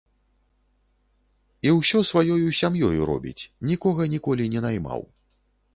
[1.69, 3.39] І ўсё сваёю сям'ёю робіць,
[3.73, 5.01] нікога ніколі не наймаў.